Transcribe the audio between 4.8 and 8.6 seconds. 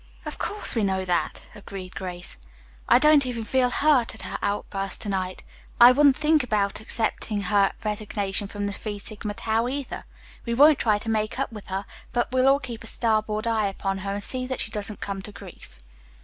to night. I wouldn't think of accepting her resignation